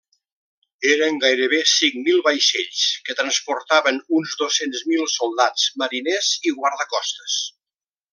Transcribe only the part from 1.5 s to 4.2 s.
cinc mil vaixells que transportaven